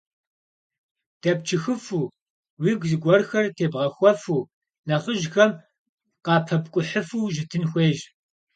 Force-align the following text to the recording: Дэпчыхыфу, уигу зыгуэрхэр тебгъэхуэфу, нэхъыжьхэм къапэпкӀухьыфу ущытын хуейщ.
Дэпчыхыфу, 1.21 1.99
уигу 2.61 2.87
зыгуэрхэр 2.89 3.45
тебгъэхуэфу, 3.57 4.41
нэхъыжьхэм 4.87 5.51
къапэпкӀухьыфу 6.25 7.23
ущытын 7.25 7.63
хуейщ. 7.69 7.99